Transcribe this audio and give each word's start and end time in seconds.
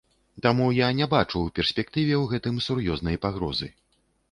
Таму 0.45 0.65
я 0.77 0.87
не 0.99 1.07
бачу 1.11 1.33
ў 1.33 1.55
перспектыве 1.59 2.15
ў 2.21 2.25
гэтым 2.33 2.55
сур'ёзнай 2.71 3.23
пагрозы. 3.29 3.73